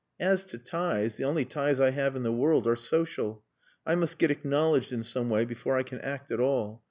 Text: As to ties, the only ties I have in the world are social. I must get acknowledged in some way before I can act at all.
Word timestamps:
As 0.19 0.43
to 0.45 0.57
ties, 0.57 1.17
the 1.17 1.25
only 1.25 1.45
ties 1.45 1.79
I 1.79 1.91
have 1.91 2.15
in 2.15 2.23
the 2.23 2.31
world 2.31 2.65
are 2.65 2.75
social. 2.75 3.43
I 3.85 3.93
must 3.93 4.17
get 4.17 4.31
acknowledged 4.31 4.91
in 4.91 5.03
some 5.03 5.29
way 5.29 5.45
before 5.45 5.77
I 5.77 5.83
can 5.83 5.99
act 6.01 6.31
at 6.31 6.39
all. 6.39 6.79